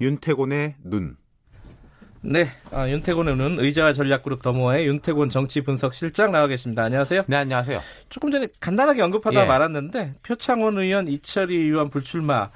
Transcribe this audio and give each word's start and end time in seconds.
윤태곤의 0.00 0.76
눈. 0.82 1.18
네, 2.22 2.50
아, 2.70 2.86
윤태곤의 2.86 3.36
눈 3.36 3.58
의자와 3.60 3.94
전략그룹 3.94 4.42
더모아의 4.42 4.86
윤태곤 4.86 5.30
정치분석실장 5.30 6.32
나와 6.32 6.48
계십니다. 6.48 6.82
안녕하세요. 6.82 7.22
네, 7.26 7.36
안녕하세요. 7.36 7.80
조금 8.10 8.30
전에 8.30 8.48
간단하게 8.60 9.00
언급하다 9.00 9.42
예. 9.42 9.46
말았는데 9.46 10.16
표창원 10.22 10.76
의원, 10.76 11.08
이철희 11.08 11.56
의원 11.56 11.88
불출마 11.88 12.50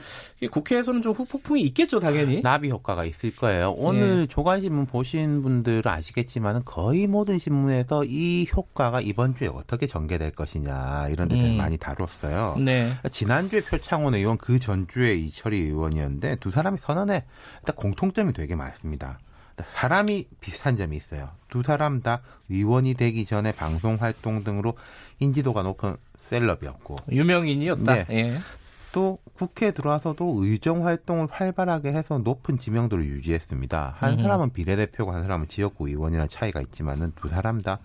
국회에서는 0.51 1.01
좀 1.01 1.15
후폭풍이 1.15 1.63
있겠죠, 1.63 1.99
당연히. 1.99 2.43
나비 2.43 2.69
효과가 2.69 3.07
있을 3.07 3.35
거예요. 3.37 3.71
오늘 3.79 4.23
예. 4.23 4.27
조간신문 4.27 4.85
보신 4.85 5.41
분들은 5.41 5.87
아시겠지만 5.87 6.63
거의 6.67 7.07
모든 7.07 7.39
신문에서 7.39 8.05
이 8.05 8.47
효과가 8.55 9.01
이번 9.01 9.35
주에 9.35 9.49
어떻게 9.49 9.87
전개될 9.87 10.33
것이냐 10.33 11.09
이런 11.09 11.29
데들 11.29 11.47
음. 11.47 11.57
많이 11.57 11.79
다뤘어요. 11.79 12.57
네. 12.59 12.91
지난주에 13.11 13.63
표창원 13.63 14.15
의원 14.15 14.37
그 14.37 14.59
전주에 14.59 15.15
이철희 15.15 15.59
의원이었는데 15.59 16.37
두 16.37 16.51
사람이 16.51 16.77
선언에 16.83 17.25
일단 17.61 17.77
공통점이 17.77 18.35
되게 18.35 18.57
많습니다. 18.57 19.19
사람이 19.67 20.29
비슷한 20.41 20.77
점이 20.77 20.97
있어요. 20.97 21.31
두 21.49 21.63
사람 21.63 22.03
다 22.03 22.21
의원이 22.49 22.95
되기 22.95 23.25
전에 23.27 23.53
방송 23.53 23.97
활동 23.97 24.45
등으로 24.45 24.75
인지도가 25.21 25.63
높은 25.63 25.97
셀럽이었고 26.21 26.97
유명인이었다. 27.11 27.95
네. 27.95 28.07
예. 28.11 28.39
또 28.93 29.19
국회에 29.35 29.73
들어와서도 29.73 30.45
의정 30.45 30.87
활동을 30.87 31.27
활발하게 31.31 31.93
해서 31.93 32.19
높은 32.19 32.59
지명도를 32.59 33.05
유지했습니다. 33.05 33.97
한 33.99 34.23
사람은 34.23 34.53
비례대표고 34.53 35.13
한 35.13 35.23
사람은 35.23 35.49
지역구 35.49 35.89
의원이라는 35.89 36.29
차이가 36.29 36.61
있지만은 36.61 37.13
두 37.17 37.29
사람 37.29 37.61
다 37.61 37.81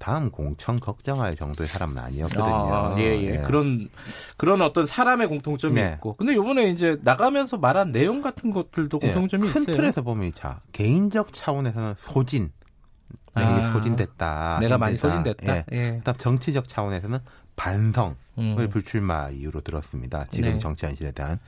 다음 0.00 0.30
공천 0.30 0.80
걱정할 0.80 1.36
정도의 1.36 1.68
사람은 1.68 1.98
아니었거든요. 1.98 2.44
아, 2.44 2.94
예, 2.98 3.02
예, 3.02 3.34
예. 3.34 3.36
그런 3.42 3.90
그런 4.38 4.62
어떤 4.62 4.86
사람의 4.86 5.28
공통점이 5.28 5.74
네. 5.74 5.92
있고. 5.96 6.16
근데 6.16 6.32
이번에 6.32 6.70
이제 6.70 6.96
나가면서 7.02 7.58
말한 7.58 7.92
내용 7.92 8.22
같은 8.22 8.50
것들도 8.50 8.98
예, 9.02 9.08
공통점이 9.08 9.42
큰 9.42 9.62
있어요. 9.62 9.66
큰 9.66 9.74
틀에서 9.74 10.02
보면 10.02 10.32
자 10.34 10.60
개인적 10.72 11.32
차원에서는 11.32 11.94
소진. 11.98 12.50
아, 13.34 13.72
소진됐다. 13.72 14.58
내가 14.60 14.78
많이 14.78 14.96
소진됐다. 14.96 15.56
예. 15.56 15.64
예. 15.72 15.96
그다음 15.98 16.16
정치적 16.16 16.66
차원에서는 16.66 17.18
반성을 17.60 18.16
음. 18.38 18.68
불출마 18.70 19.28
이유로 19.28 19.60
들었습니다. 19.60 20.24
지금 20.30 20.54
네. 20.54 20.58
정치 20.58 20.86
현실에 20.86 21.10
대한 21.10 21.38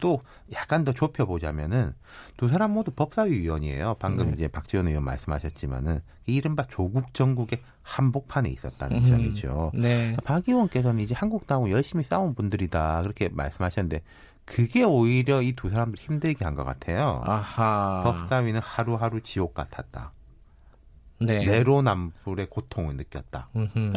또 0.00 0.22
약간 0.50 0.82
더 0.82 0.92
좁혀보자면은 0.92 1.92
두 2.38 2.48
사람 2.48 2.70
모두 2.70 2.90
법사위 2.90 3.32
위원이에요. 3.40 3.96
방금 3.98 4.28
음. 4.28 4.32
이제 4.32 4.48
박지원 4.48 4.88
의원 4.88 5.04
말씀하셨지만은 5.04 6.00
이른바 6.24 6.62
조국 6.70 7.12
전국의 7.12 7.60
한복판에 7.82 8.48
있었다는 8.48 8.96
음. 8.96 9.06
점이죠. 9.08 9.72
네. 9.74 10.16
박 10.24 10.48
의원께서는 10.48 11.02
이제 11.02 11.14
한국당하고 11.14 11.70
열심히 11.70 12.02
싸운 12.02 12.34
분들이다 12.34 13.02
그렇게 13.02 13.28
말씀하셨는데 13.28 14.00
그게 14.46 14.84
오히려 14.84 15.42
이 15.42 15.52
두 15.52 15.68
사람들 15.68 15.98
힘들게 16.00 16.46
한 16.46 16.54
것 16.54 16.64
같아요. 16.64 17.22
아하. 17.26 18.00
법사위는 18.04 18.60
하루하루 18.62 19.20
지옥 19.20 19.52
같았다. 19.52 20.12
네. 21.20 21.44
내로남불의 21.44 22.46
고통을 22.48 22.96
느꼈다. 22.96 23.50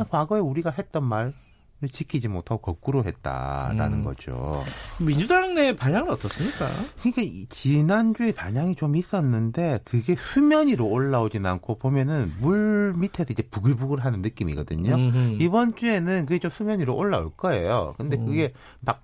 과거에 0.09 0.41
우리가 0.41 0.71
했던 0.71 1.05
말 1.05 1.33
지키지 1.89 2.27
못하고 2.27 2.61
거꾸로 2.61 3.03
했다라는 3.03 3.99
음. 3.99 4.03
거죠. 4.03 4.63
민주당 4.99 5.55
내 5.55 5.75
반향은 5.75 6.11
어떻습니까? 6.11 6.69
그러니까 7.01 7.47
지난주에 7.49 8.31
반향이 8.33 8.75
좀 8.75 8.95
있었는데 8.95 9.79
그게 9.83 10.15
수면 10.15 10.67
위로 10.67 10.87
올라오진 10.87 11.45
않고 11.45 11.77
보면은 11.79 12.33
물 12.39 12.93
밑에서 12.97 13.31
이제 13.31 13.43
부글부글 13.43 14.03
하는 14.03 14.21
느낌이거든요. 14.21 14.93
음흠. 14.93 15.37
이번 15.41 15.75
주에는 15.75 16.25
그게 16.25 16.39
좀 16.39 16.51
수면 16.51 16.79
위로 16.79 16.95
올라올 16.95 17.31
거예요. 17.35 17.95
근데 17.97 18.17
음. 18.17 18.25
그게 18.25 18.53
막 18.79 19.03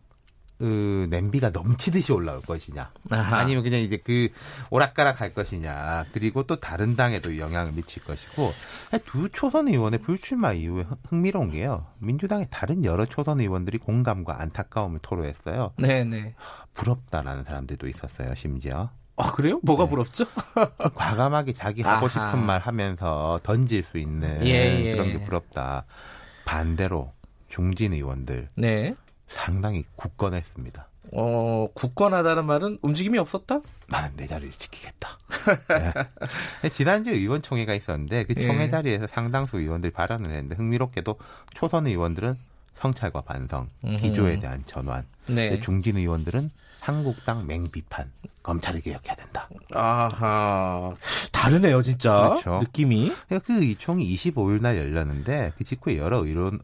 그 0.58 1.08
냄비가 1.10 1.52
넘치듯이 1.52 2.12
올라올 2.12 2.42
것이냐 2.42 2.92
아하. 3.12 3.38
아니면 3.38 3.64
그냥 3.64 3.80
이제 3.80 3.98
그 3.98 4.30
오락가락 4.70 5.22
할 5.22 5.34
것이냐 5.34 6.06
그리고 6.14 6.44
또 6.44 6.60
다른 6.60 6.96
당에도 6.96 7.38
영향을 7.38 7.74
미칠 7.74 8.04
것이고 8.04 8.54
두 9.06 9.30
초선 9.30 9.68
의원의 9.68 10.00
불출마 10.00 10.54
이후에 10.54 10.86
흥미로운 11.10 11.52
게요 11.52 11.86
민주당의 12.00 12.48
다른 12.50 12.86
여러 12.86 13.06
초선 13.06 13.40
의원들이 13.40 13.78
공감과 13.78 14.42
안타까움을 14.42 15.00
토로했어요 15.02 15.74
네네 15.78 16.34
부럽다라는 16.74 17.44
사람들도 17.44 17.88
있었어요 17.88 18.34
심지어 18.36 18.90
아 19.20 19.32
그래요? 19.32 19.60
뭐가 19.64 19.86
네. 19.86 19.90
부럽죠? 19.90 20.26
과감하게 20.96 21.54
자기 21.54 21.82
하고 21.82 22.06
아하. 22.06 22.10
싶은 22.30 22.46
말 22.46 22.62
하면서 22.62 23.40
던질 23.44 23.84
수 23.84 23.98
있는 23.98 24.46
예, 24.46 24.86
예. 24.86 24.92
그런 24.92 25.10
게 25.10 25.24
부럽다 25.24 25.86
반대로 26.46 27.14
중진 27.50 27.94
의원들 27.94 28.48
네. 28.56 28.94
상당히 29.28 29.84
굳건했습니다. 29.96 30.88
어, 31.14 31.68
굳건하다는 31.74 32.46
말은 32.46 32.80
움직임이 32.82 33.18
없었다? 33.18 33.62
나는 33.88 34.12
내 34.16 34.28
자리를 34.28 34.52
지키겠다. 34.54 35.18
네. 36.62 36.70
지난주 36.70 37.12
의원총회가 37.12 37.74
있었는데 37.74 38.26
그 38.26 38.36
총회 38.36 38.64
예. 38.64 38.70
자리에서 38.70 39.08
상당수 39.08 39.58
의원들이 39.60 39.94
발언을 39.94 40.30
했는데 40.32 40.56
흥미롭게도 40.56 41.18
초선 41.54 41.88
의원들은 41.88 42.36
성찰과 42.76 43.22
반성, 43.22 43.70
기조에 43.98 44.40
대한 44.40 44.62
전환, 44.68 45.04
네. 45.26 45.60
중진 45.60 45.98
의원들은 45.98 46.52
한국당 46.80 47.48
맹비판, 47.48 48.12
검찰을 48.44 48.82
개혁해야 48.82 49.16
된다. 49.16 49.50
아하, 49.74 50.94
다르네요, 51.32 51.82
진짜. 51.82 52.30
그렇죠. 52.30 52.60
느낌이. 52.60 53.14
그 53.44 53.64
의총이 53.64 54.08
25일 54.16 54.62
날 54.62 54.78
열렸는데 54.78 55.54
그 55.58 55.64
직후에 55.64 55.98
여러 55.98 56.24
의원 56.24 56.60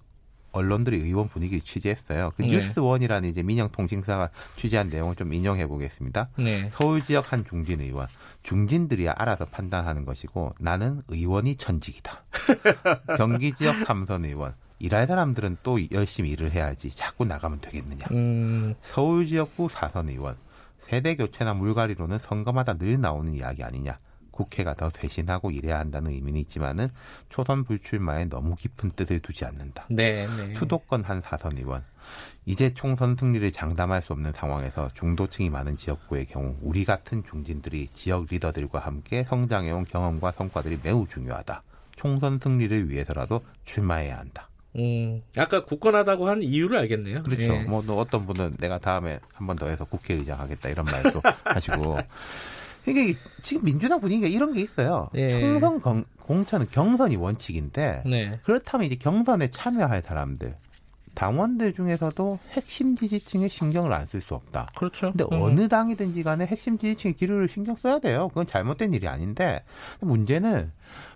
언론들이 0.54 0.98
의원 0.98 1.28
분위기를 1.28 1.62
취재했어요. 1.62 2.32
그 2.38 2.44
네. 2.44 2.50
뉴스원이라는 2.50 3.28
이제 3.28 3.44
민영 3.44 3.70
통신사가 3.70 4.30
취재한 4.56 4.90
내용을 4.90 5.16
좀 5.16 5.34
인용해 5.34 5.68
보겠습니다. 5.68 6.30
네. 6.38 6.70
서울 6.74 7.02
지역 7.02 7.34
한 7.34 7.44
중진 7.44 7.82
의원, 7.82 8.08
중진들이 8.44 9.10
알아서 9.10 9.46
판단하는 9.46 10.06
것이고 10.06 10.56
나는 10.60 11.02
의원이 11.10 11.58
천직이다. 11.58 12.24
경기 13.18 13.54
지역 13.54 13.80
삼선 13.86 14.26
의원, 14.26 14.54
일할 14.80 15.08
사람들은 15.08 15.58
또 15.64 15.80
열심히 15.92 16.32
일을 16.32 16.52
해야지 16.52 16.90
자꾸 16.92 17.26
나가면 17.26 17.60
되겠느냐. 17.62 18.06
음. 18.12 18.76
서울 18.82 19.26
지역구 19.26 19.70
사선 19.70 20.10
의원, 20.10 20.38
세대 20.80 21.16
교체나 21.16 21.54
물갈이로는 21.54 22.20
선거마다 22.20 22.78
늘 22.78 23.02
나오는 23.02 23.34
이야기 23.34 23.64
아니냐. 23.64 23.98
국회가 24.34 24.74
더 24.74 24.90
쇄신하고 24.90 25.52
일해야 25.52 25.80
한다는 25.80 26.12
의미는 26.12 26.42
있지만은 26.42 26.90
초선 27.30 27.64
불출마에 27.64 28.26
너무 28.26 28.56
깊은 28.56 28.92
뜻을 28.96 29.20
두지 29.22 29.46
않는다. 29.46 29.86
네, 29.90 30.28
네. 30.36 30.54
수도권 30.56 31.04
한 31.04 31.22
사선 31.22 31.58
의원. 31.58 31.86
이제 32.46 32.74
총선 32.74 33.16
승리를 33.16 33.50
장담할 33.54 34.02
수 34.02 34.12
없는 34.12 34.34
상황에서 34.34 34.90
중도층이 34.96 35.50
많은 35.50 35.78
지역구의 35.78 36.26
경우 36.26 36.58
우리 36.62 36.84
같은 36.84 37.24
중진들이 37.24 37.88
지역 37.94 38.26
리더들과 38.30 38.80
함께 38.80 39.24
성장해온 39.24 39.86
경험과 39.86 40.34
성과들이 40.34 40.80
매우 40.84 41.08
중요하다. 41.08 41.64
총선 41.96 42.40
승리를 42.44 42.90
위해서라도 42.90 43.42
출마해야 43.64 44.18
한다. 44.18 44.50
음, 44.76 45.22
아까 45.38 45.64
굳건하다고 45.64 46.28
한 46.28 46.42
이유를 46.42 46.80
알겠네요. 46.80 47.22
그렇죠. 47.22 47.44
예. 47.44 47.64
뭐 47.64 47.84
어떤 47.96 48.26
분은 48.26 48.58
내가 48.58 48.80
다음에 48.80 49.20
한 49.34 49.46
번 49.48 49.56
더 49.56 49.68
해서 49.68 49.86
국회의장 49.86 50.40
하겠다 50.40 50.68
이런 50.70 50.86
말도 50.86 51.22
하시고 51.46 52.00
이게 52.86 53.16
지금 53.42 53.64
민주당 53.66 54.00
분위기가 54.02 54.28
이런 54.28 54.54
게 54.54 54.62
있어요. 54.62 55.10
네. 55.14 55.40
총선 55.40 55.80
공, 55.80 56.06
공천은 56.22 56.68
경선이 56.72 57.16
원칙인데 57.16 58.04
네. 58.06 58.40
그렇다면 58.44 58.88
이제 58.88 58.96
경선에 58.96 59.50
참여할 59.50 60.02
사람들 60.02 60.56
당원들 61.16 61.74
중에서도 61.74 62.40
핵심 62.54 62.96
지지층에 62.96 63.48
신경을 63.48 63.94
안 63.94 64.08
쓸 64.08 64.20
수 64.22 64.34
없다. 64.34 64.72
그렇죠. 64.76 65.12
근데 65.12 65.24
음. 65.32 65.42
어느 65.44 65.68
당이든지 65.68 66.24
간에 66.24 66.46
핵심 66.48 66.78
지지층의 66.80 67.14
기류를 67.16 67.48
신경 67.50 67.76
써야 67.76 68.00
돼요. 68.00 68.30
그건 68.30 68.48
잘못된 68.48 68.94
일이 68.94 69.08
아닌데 69.08 69.64
문제는 70.02 70.72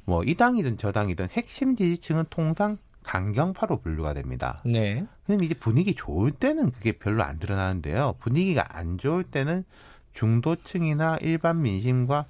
뭐 0.05 0.21
이 0.25 0.35
당이든 0.35 0.77
저 0.77 0.91
당이든 0.91 1.29
핵심 1.31 1.75
지지층은 1.75 2.25
통상 2.29 2.77
강경파로 3.03 3.79
분류가 3.81 4.13
됩니다. 4.13 4.61
네. 4.65 5.05
그럼 5.25 5.43
이제 5.43 5.53
분위기 5.55 5.95
좋을 5.95 6.31
때는 6.31 6.71
그게 6.71 6.91
별로 6.91 7.23
안 7.23 7.39
드러나는데요. 7.39 8.15
분위기가 8.19 8.77
안 8.77 8.97
좋을 8.97 9.23
때는 9.23 9.63
중도층이나 10.13 11.17
일반 11.21 11.61
민심과 11.61 12.25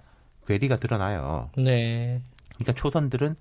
괴리가 0.48 0.78
드러나요. 0.78 1.50
네. 1.58 2.22
그러니까 2.56 2.74
초선들은 2.74 3.36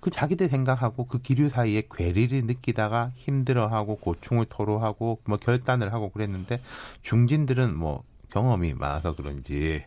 그 0.00 0.10
자기들 0.10 0.48
생각하고 0.48 1.06
그 1.06 1.22
기류 1.22 1.48
사이에 1.48 1.84
괴리를 1.90 2.44
느끼다가 2.44 3.12
힘들어하고 3.16 3.96
고충을 3.96 4.46
토로하고 4.50 5.20
뭐 5.24 5.38
결단을 5.38 5.94
하고 5.94 6.10
그랬는데 6.10 6.60
중진들은 7.00 7.74
뭐 7.74 8.04
경험이 8.30 8.74
많아서 8.74 9.14
그런지 9.14 9.82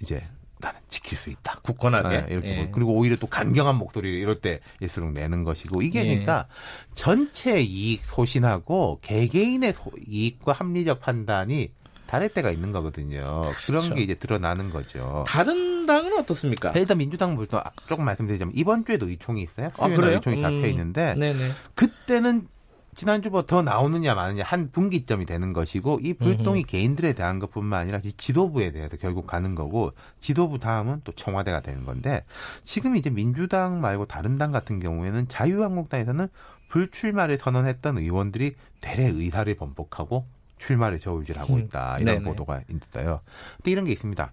이제 0.00 0.24
나는 0.58 0.80
지킬 0.88 1.16
수 1.16 1.30
있다. 1.30 1.60
굳건하게 1.62 2.22
네, 2.22 2.26
이렇게 2.32 2.50
예. 2.50 2.56
뭐 2.56 2.68
그리고 2.72 2.94
오히려 2.94 3.16
또 3.16 3.26
강경한 3.26 3.76
목소리를 3.76 4.18
이럴 4.18 4.40
때일수록 4.40 5.12
내는 5.12 5.44
것이고 5.44 5.82
이게 5.82 6.00
예. 6.00 6.06
그러니까 6.06 6.48
전체 6.94 7.60
이익 7.60 8.02
소신하고 8.04 8.98
개개인의 9.02 9.74
소, 9.74 9.92
이익과 10.08 10.52
합리적 10.54 11.00
판단이 11.00 11.70
다를 12.14 12.28
때가 12.28 12.52
있는 12.52 12.70
거거든요. 12.70 13.42
그렇죠. 13.42 13.66
그런 13.66 13.94
게 13.96 14.02
이제 14.02 14.14
드러나는 14.14 14.70
거죠. 14.70 15.24
다른 15.26 15.84
당은 15.84 16.16
어떻습니까? 16.20 16.70
일단 16.76 16.98
민주당부터 16.98 17.64
조금 17.88 18.04
말씀드리자면 18.04 18.52
이번 18.54 18.84
주에도 18.84 19.08
의총이 19.08 19.42
있어요. 19.42 19.70
아, 19.76 19.88
그래요? 19.88 20.16
의총이 20.16 20.40
잡혀 20.40 20.54
음. 20.54 20.64
있는데 20.64 21.14
음, 21.18 21.52
그때는 21.74 22.46
지난주보다 22.94 23.46
더 23.48 23.62
나오느냐 23.62 24.14
마느냐 24.14 24.44
한 24.44 24.70
분기점이 24.70 25.26
되는 25.26 25.52
것이고 25.52 25.98
이 26.02 26.14
불똥이 26.14 26.60
음흠. 26.60 26.66
개인들에 26.68 27.14
대한 27.14 27.40
것뿐만 27.40 27.80
아니라 27.80 27.98
지도부에 27.98 28.70
대해서 28.70 28.96
결국 28.96 29.26
가는 29.26 29.56
거고 29.56 29.90
지도부 30.20 30.60
다음은 30.60 31.00
또 31.02 31.10
청와대가 31.10 31.62
되는 31.62 31.84
건데 31.84 32.24
지금 32.62 32.94
이제 32.94 33.10
민주당 33.10 33.80
말고 33.80 34.06
다른 34.06 34.38
당 34.38 34.52
같은 34.52 34.78
경우에는 34.78 35.26
자유한국당에서는 35.26 36.28
불출마를 36.68 37.38
선언했던 37.38 37.98
의원들이 37.98 38.54
대래 38.80 39.06
의사를 39.06 39.52
번복하고 39.56 40.26
출마를 40.58 40.98
저울질하고 40.98 41.54
음. 41.54 41.60
있다 41.60 41.98
이런 41.98 42.18
음. 42.18 42.24
보도가 42.24 42.62
있어요. 42.68 43.20
근데 43.56 43.70
이런 43.70 43.84
게 43.84 43.92
있습니다. 43.92 44.32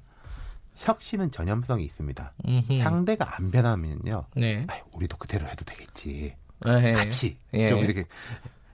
혁신은 0.75 1.31
전염성이 1.31 1.83
있습니다. 1.85 2.33
음흠. 2.47 2.79
상대가 2.81 3.35
안 3.37 3.51
변하면요. 3.51 4.25
네. 4.35 4.65
아유, 4.67 4.81
우리도 4.93 5.17
그대로 5.17 5.47
해도 5.47 5.63
되겠지. 5.65 6.35
에헤. 6.65 6.93
같이 6.93 7.37
예. 7.53 7.69
좀 7.69 7.79
이렇게 7.79 8.05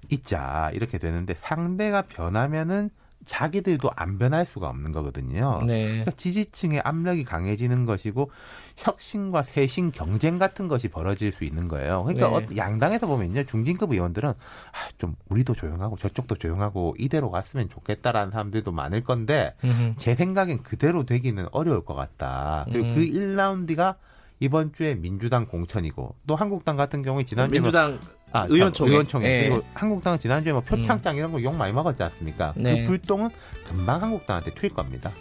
있자 0.09 0.71
이렇게 0.73 0.97
되는데 0.97 1.33
상대가 1.35 2.01
변하면은 2.01 2.89
자기들도 3.27 3.91
안 3.95 4.17
변할 4.17 4.45
수가 4.45 4.69
없는 4.69 4.91
거거든요. 4.91 5.61
네. 5.67 5.83
그러니까 5.83 6.11
지지층의 6.11 6.81
압력이 6.83 7.23
강해지는 7.23 7.85
것이고 7.85 8.31
혁신과 8.77 9.43
쇄신 9.43 9.91
경쟁 9.91 10.39
같은 10.39 10.67
것이 10.67 10.87
벌어질 10.87 11.31
수 11.33 11.43
있는 11.43 11.67
거예요. 11.67 12.03
그러니까 12.05 12.39
네. 12.39 12.57
양당에서 12.57 13.05
보면요 13.05 13.43
중진급 13.43 13.91
의원들은 13.91 14.29
아, 14.29 14.89
좀 14.97 15.15
우리도 15.29 15.53
조용하고 15.53 15.97
저쪽도 15.97 16.35
조용하고 16.35 16.95
이대로 16.97 17.29
갔으면 17.29 17.69
좋겠다라는 17.69 18.31
사람들도 18.31 18.71
많을 18.71 19.03
건데 19.03 19.53
음흠. 19.63 19.93
제 19.97 20.15
생각엔 20.15 20.63
그대로 20.63 21.05
되기는 21.05 21.47
어려울 21.51 21.85
것 21.85 21.93
같다. 21.93 22.65
그리고 22.69 22.87
음. 22.87 22.95
그 22.95 23.01
1라운드가 23.01 23.95
이번 24.39 24.73
주에 24.73 24.95
민주당 24.95 25.47
공천이고 25.47 26.15
또 26.27 26.35
한국당 26.35 26.77
같은 26.77 27.01
경우에 27.01 27.23
지난주에 27.23 27.59
뭐 27.59 27.71
민주당 27.71 27.99
아, 28.31 28.45
의원총회. 28.49 28.91
의원총회. 28.91 29.27
네. 29.27 29.49
그리고 29.49 29.63
한국당은 29.73 30.19
지난주에 30.19 30.51
뭐 30.53 30.61
표창장 30.61 31.15
음. 31.15 31.17
이런 31.17 31.31
거 31.31 31.39
욕 31.39 31.55
많이 31.55 31.71
먹었지 31.73 32.03
않습니까? 32.03 32.53
그 32.55 32.59
네. 32.59 32.81
그 32.81 32.87
불똥은 32.87 33.29
금방 33.67 34.01
한국당한테 34.03 34.51
튈 34.53 34.69
겁니다. 34.69 35.11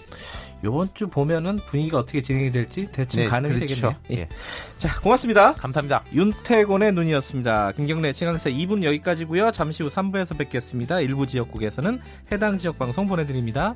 요번 0.65 0.89
주 0.95 1.07
보면은 1.07 1.57
분위기가 1.67 1.99
어떻게 1.99 2.21
진행이 2.21 2.51
될지 2.51 2.91
대충 2.91 3.23
네, 3.23 3.29
가능이 3.29 3.55
그렇죠. 3.55 3.75
되겠네요. 3.75 3.97
예. 4.11 4.15
예. 4.23 4.29
자, 4.79 4.99
고맙습니다. 5.01 5.53
감사합니다. 5.53 6.03
윤태곤의 6.13 6.93
눈이었습니다. 6.93 7.73
김경래 7.73 8.13
최강사 8.13 8.49
2분 8.51 8.83
여기까지고요. 8.83 9.53
잠시 9.53 9.83
후 9.83 9.89
3부에서 9.91 10.37
뵙겠습니다. 10.39 11.01
일부 11.01 11.27
지역국에서는 11.27 12.01
해당 12.33 12.57
지역 12.59 12.79
방송 12.79 13.07
보내드립니다. 13.07 13.75